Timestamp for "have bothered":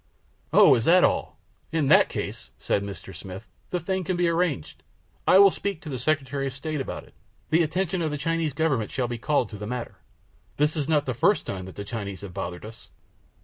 12.21-12.65